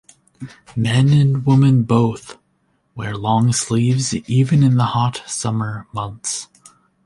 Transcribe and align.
Men 0.75 1.09
and 1.09 1.45
women 1.45 1.83
both 1.83 2.39
wear 2.95 3.15
long 3.15 3.53
sleeves 3.53 4.15
even 4.27 4.63
in 4.63 4.75
the 4.77 4.85
hot 4.97 5.21
summer 5.27 5.85
months. 5.93 6.47